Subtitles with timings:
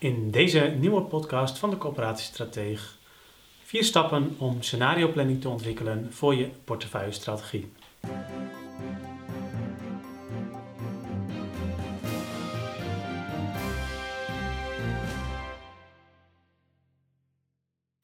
[0.00, 2.98] In deze nieuwe podcast van de Coöperatiestrateeg
[3.62, 7.72] vier stappen om scenario planning te ontwikkelen voor je portefeuillestrategie.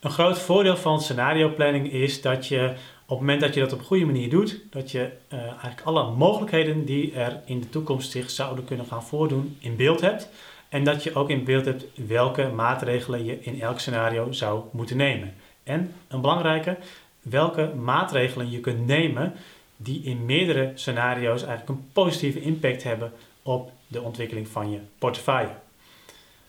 [0.00, 3.72] Een groot voordeel van scenario planning is dat je op het moment dat je dat
[3.72, 7.68] op een goede manier doet, dat je uh, eigenlijk alle mogelijkheden die er in de
[7.68, 10.28] toekomst zich zouden kunnen gaan voordoen in beeld hebt.
[10.72, 14.96] En dat je ook in beeld hebt welke maatregelen je in elk scenario zou moeten
[14.96, 15.34] nemen.
[15.62, 16.76] En een belangrijke,
[17.22, 19.32] welke maatregelen je kunt nemen
[19.76, 23.12] die in meerdere scenario's eigenlijk een positieve impact hebben
[23.42, 25.54] op de ontwikkeling van je portefeuille.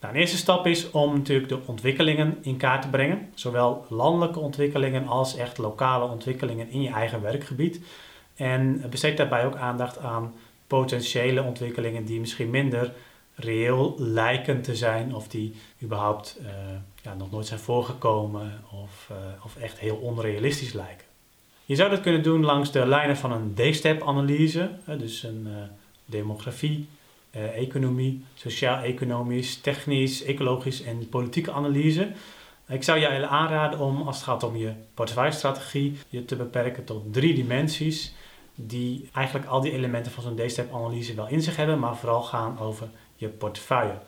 [0.00, 4.38] Nou, een eerste stap is om natuurlijk de ontwikkelingen in kaart te brengen, zowel landelijke
[4.38, 7.80] ontwikkelingen als echt lokale ontwikkelingen in je eigen werkgebied.
[8.36, 10.34] En besteed daarbij ook aandacht aan
[10.66, 12.92] potentiële ontwikkelingen die misschien minder
[13.34, 16.48] reëel lijken te zijn of die überhaupt uh,
[17.02, 21.06] ja, nog nooit zijn voorgekomen of, uh, of echt heel onrealistisch lijken.
[21.64, 25.54] Je zou dat kunnen doen langs de lijnen van een D-step analyse, dus een uh,
[26.04, 26.88] demografie,
[27.54, 32.12] economie, sociaal-economisch, technisch, ecologisch en politieke analyse.
[32.68, 37.12] Ik zou je aanraden om, als het gaat om je portefeuillestrategie, je te beperken tot
[37.12, 38.14] drie dimensies
[38.54, 42.22] die eigenlijk al die elementen van zo'n D-step analyse wel in zich hebben, maar vooral
[42.22, 43.98] gaan over je portefeuille.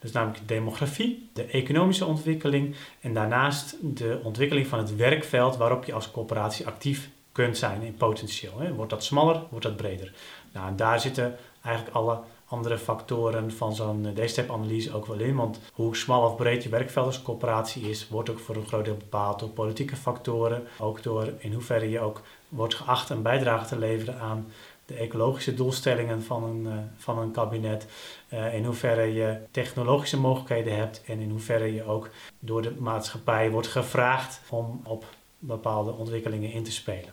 [0.00, 5.84] Dus namelijk de demografie, de economische ontwikkeling en daarnaast de ontwikkeling van het werkveld waarop
[5.84, 8.72] je als corporatie actief kunt zijn in potentieel.
[8.74, 10.12] Wordt dat smaller, wordt dat breder?
[10.52, 12.20] Nou, daar zitten eigenlijk alle
[12.54, 15.36] andere factoren van zo'n D-step-analyse ook wel in.
[15.36, 18.84] Want hoe smal of breed je werkveld als corporatie is, wordt ook voor een groot
[18.84, 20.66] deel bepaald door politieke factoren.
[20.78, 24.46] Ook door in hoeverre je ook wordt geacht een bijdrage te leveren aan
[24.86, 27.86] de ecologische doelstellingen van een, uh, van een kabinet.
[28.32, 33.50] Uh, in hoeverre je technologische mogelijkheden hebt en in hoeverre je ook door de maatschappij
[33.50, 35.04] wordt gevraagd om op
[35.38, 37.12] bepaalde ontwikkelingen in te spelen.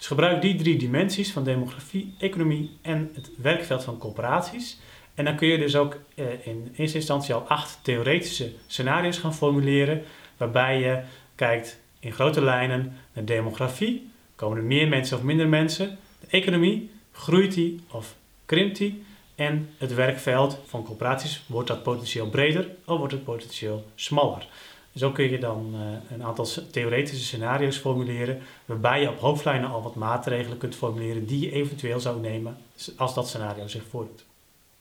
[0.00, 4.78] Dus gebruik die drie dimensies van demografie, economie en het werkveld van corporaties.
[5.14, 9.34] En dan kun je dus ook uh, in eerste instantie al acht theoretische scenario's gaan
[9.34, 10.02] formuleren,
[10.36, 11.02] waarbij je
[11.34, 14.10] kijkt in grote lijnen naar demografie.
[14.34, 15.98] Komen er meer mensen of minder mensen?
[16.20, 18.14] De economie, groeit die of
[18.46, 19.02] krimpt die?
[19.34, 24.46] En het werkveld van corporaties, wordt dat potentieel breder of wordt het potentieel smaller?
[24.94, 25.80] Zo kun je dan uh,
[26.14, 31.40] een aantal theoretische scenario's formuleren, waarbij je op hoofdlijnen al wat maatregelen kunt formuleren die
[31.40, 32.56] je eventueel zou nemen
[32.96, 34.24] als dat scenario zich voordoet.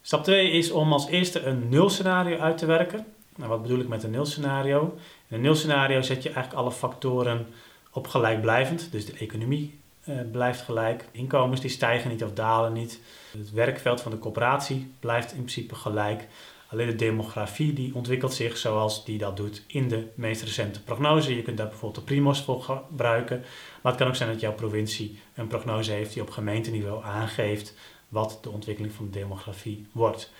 [0.02, 3.06] Stap 2 is om als eerste een nulscenario uit te werken.
[3.36, 4.82] Nou, wat bedoel ik met een nulscenario?
[5.28, 7.48] In een nulscenario zet je eigenlijk alle factoren
[7.92, 11.06] op gelijkblijvend, dus de economie uh, blijft gelijk.
[11.12, 13.00] Inkomens die stijgen niet of dalen niet.
[13.38, 16.28] Het werkveld van de coöperatie blijft in principe gelijk.
[16.72, 21.36] Alleen de demografie die ontwikkelt zich zoals die dat doet in de meest recente prognose.
[21.36, 23.40] Je kunt daar bijvoorbeeld de Primos voor gebruiken.
[23.82, 27.76] Maar het kan ook zijn dat jouw provincie een prognose heeft die op gemeenteniveau aangeeft
[28.10, 30.32] wat de ontwikkeling van de demografie wordt.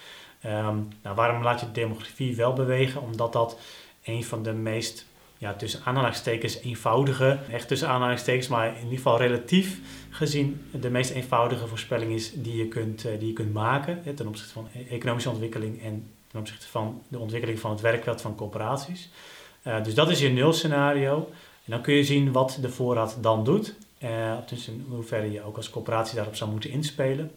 [0.46, 3.02] Um, nou, waarom laat je de demografie wel bewegen?
[3.02, 3.60] Omdat dat
[4.04, 5.06] een van de meest
[5.38, 9.80] ja, tussen aanhalingstekens eenvoudige, echt tussen aanhalingstekens, maar in ieder geval relatief
[10.10, 14.54] gezien de meest eenvoudige voorspelling is die je kunt, die je kunt maken ten opzichte
[14.54, 19.10] van e-, economische ontwikkeling en ten opzichte van de ontwikkeling van het werkveld van corporaties.
[19.64, 21.16] Uh, dus dat is je nulscenario.
[21.66, 23.76] En dan kun je zien wat de voorraad dan doet.
[24.00, 27.32] In hoeverre je ook als corporatie daarop zou moeten inspelen.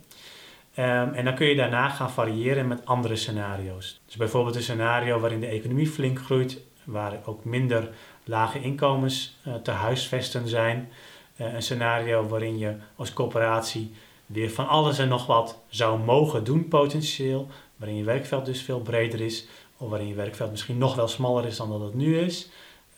[0.79, 4.01] Um, en dan kun je daarna gaan variëren met andere scenario's.
[4.07, 7.89] Dus bijvoorbeeld een scenario waarin de economie flink groeit, waar ook minder
[8.25, 10.89] lage inkomens uh, te huisvesten zijn.
[11.37, 13.93] Een scenario waarin je als corporatie
[14.27, 17.49] weer van alles en nog wat zou mogen doen potentieel,
[17.83, 21.47] waarin je werkveld dus veel breder is, of waarin je werkveld misschien nog wel smaller
[21.47, 22.49] is dan dat het nu is.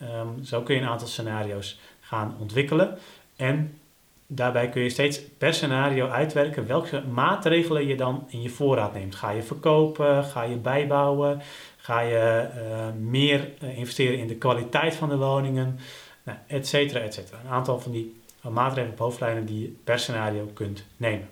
[0.03, 2.99] Um, zo kun je een aantal scenario's gaan ontwikkelen.
[3.37, 3.78] En
[4.27, 9.15] daarbij kun je steeds per scenario uitwerken welke maatregelen je dan in je voorraad neemt.
[9.15, 10.25] Ga je verkopen?
[10.25, 11.43] Ga je bijbouwen?
[11.77, 15.78] Ga je uh, meer uh, investeren in de kwaliteit van de woningen?
[16.22, 17.41] Nou, et cetera, et cetera.
[17.45, 21.28] Een aantal van die maatregelen op hoofdlijnen die je per scenario kunt nemen.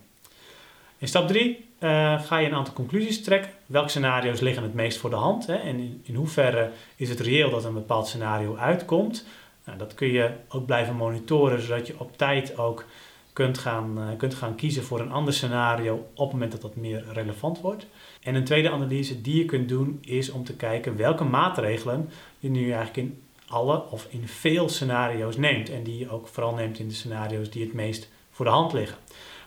[0.98, 3.50] In stap 3 uh, ga je een aantal conclusies trekken.
[3.66, 5.46] Welke scenario's liggen het meest voor de hand?
[5.46, 5.54] Hè?
[5.54, 9.26] En in, hoeverre is het reëel dat een bepaald scenario uitkomt?
[9.64, 12.84] Nou, dat kun je ook blijven monitoren, zodat je op tijd ook
[13.32, 16.76] kunt gaan, uh, kunt gaan kiezen voor een ander scenario op het moment dat dat
[16.76, 17.86] meer relevant wordt.
[18.22, 22.50] En een tweede analyse die je kunt doen is om te kijken welke maatregelen je
[22.50, 25.70] nu eigenlijk in alle of in veel scenario's neemt.
[25.70, 28.72] En die je ook vooral neemt in de scenario's die het meest voor de hand
[28.72, 28.98] liggen.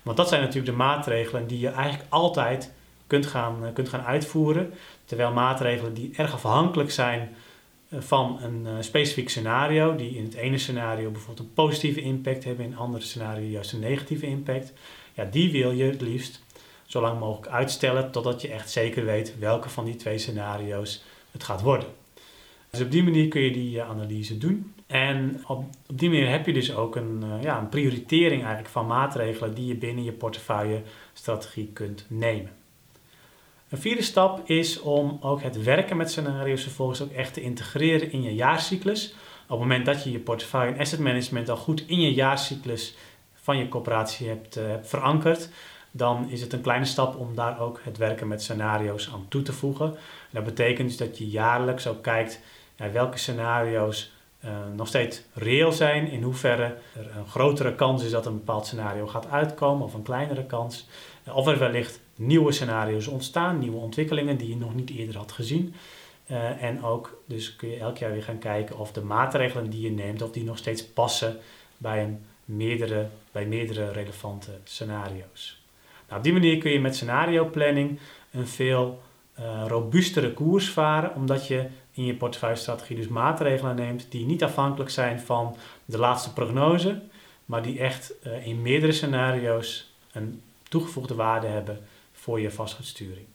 [0.06, 2.72] Want dat zijn natuurlijk de maatregelen die je eigenlijk altijd
[3.08, 4.74] kunt gaan, uh, kunt gaan uitvoeren.
[5.06, 7.36] Terwijl maatregelen die erg afhankelijk zijn
[7.90, 12.66] eh, van een specifiek scenario, die in het ene scenario bijvoorbeeld een positieve impact hebben,
[12.66, 14.74] in het andere scenario juist een negatieve impact,
[15.14, 16.44] ja, die wil je het liefst
[16.86, 21.44] zo lang mogelijk uitstellen totdat je echt zeker weet welke van die twee scenario's het
[21.44, 22.05] gaat worden.
[22.76, 24.74] Dus op die manier kun je die analyse doen.
[24.88, 25.64] En op,
[25.94, 29.66] die manier heb je dus ook een, uh, ja, een prioritering eigenlijk van maatregelen die
[29.66, 32.52] je binnen je portefeuille-strategie kunt nemen.
[33.70, 38.12] Een vierde stap is om ook het werken met scenario's vervolgens ook echt te integreren
[38.12, 39.14] in je jaarcyclus.
[39.44, 42.96] Op het moment dat je je portefeuille en asset management al goed in je jaarcyclus
[43.34, 45.50] van je corporatie hebt, uh, hebt verankerd,
[45.92, 49.42] dan is het een kleine stap om daar ook het werken met scenario's aan toe
[49.42, 49.96] te voegen.
[50.30, 52.40] dat betekent dus dat je jaarlijks ook kijkt
[52.76, 54.14] welke scenario's
[54.46, 56.08] uh, nog steeds reëel zijn.
[56.08, 60.04] In hoeverre er een grotere kans is dat een bepaald scenario gaat uitkomen of een
[60.04, 60.88] kleinere kans.
[61.28, 65.32] Uh, of er wellicht nieuwe scenario's ontstaan, nieuwe ontwikkelingen die je nog niet eerder had
[65.32, 65.74] gezien.
[66.28, 69.82] Uh, en ook dus kun je elk jaar weer gaan kijken of de maatregelen die
[69.82, 71.38] je neemt, of die nog steeds passen
[71.78, 75.64] bij, een meerdere, bij meerdere relevante scenario's.
[76.08, 78.00] Nou, op die manier kun je met scenario planning
[78.32, 79.02] een veel
[79.68, 85.20] robuustere koers varen, omdat je in je portefeuillestrategie dus maatregelen neemt die niet afhankelijk zijn
[85.20, 85.56] van
[85.86, 87.02] de laatste prognose,
[87.46, 91.80] maar die echt uh, in meerdere scenario's een toegevoegde waarde hebben
[92.12, 93.26] voor je vastgoedsturing.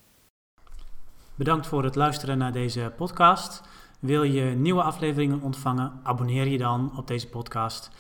[1.35, 3.63] Bedankt voor het luisteren naar deze podcast.
[3.99, 6.01] Wil je nieuwe afleveringen ontvangen?
[6.03, 7.91] Abonneer je dan op deze podcast.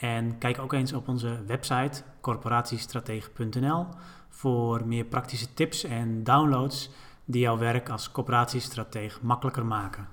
[0.00, 3.86] En kijk ook eens op onze website corporatiestratege.nl
[4.28, 6.90] voor meer praktische tips en downloads
[7.28, 10.08] die jouw werk als coöperatiestratege makkelijker maken.